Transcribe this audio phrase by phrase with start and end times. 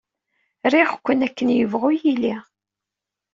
[0.73, 2.35] Riɣ-ken akken yebɣu yili.